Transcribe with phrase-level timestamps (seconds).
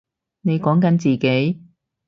[0.41, 1.61] 你講緊自己？